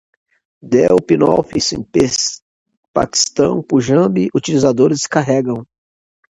[0.63, 1.75] dell, openoffice,
[2.91, 5.63] paquistão, punjab, utilizadores, descarregam